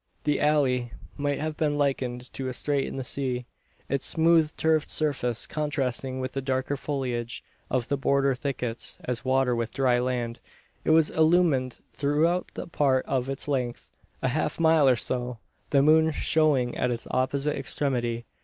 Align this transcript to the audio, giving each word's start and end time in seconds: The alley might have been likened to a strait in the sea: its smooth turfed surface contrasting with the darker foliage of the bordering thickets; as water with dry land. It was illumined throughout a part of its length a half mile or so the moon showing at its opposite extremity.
The 0.23 0.39
alley 0.41 0.93
might 1.15 1.37
have 1.39 1.55
been 1.55 1.77
likened 1.77 2.33
to 2.33 2.47
a 2.47 2.53
strait 2.53 2.87
in 2.87 2.95
the 2.95 3.03
sea: 3.03 3.45
its 3.87 4.07
smooth 4.07 4.51
turfed 4.57 4.89
surface 4.89 5.45
contrasting 5.45 6.19
with 6.19 6.31
the 6.31 6.41
darker 6.41 6.75
foliage 6.75 7.43
of 7.69 7.87
the 7.87 7.97
bordering 7.97 8.35
thickets; 8.35 8.97
as 9.03 9.23
water 9.23 9.55
with 9.55 9.71
dry 9.75 9.99
land. 9.99 10.39
It 10.83 10.89
was 10.89 11.11
illumined 11.11 11.81
throughout 11.93 12.49
a 12.55 12.65
part 12.65 13.05
of 13.05 13.29
its 13.29 13.47
length 13.47 13.91
a 14.23 14.29
half 14.29 14.59
mile 14.59 14.89
or 14.89 14.95
so 14.95 15.37
the 15.69 15.83
moon 15.83 16.09
showing 16.13 16.75
at 16.75 16.89
its 16.89 17.05
opposite 17.11 17.55
extremity. 17.55 18.25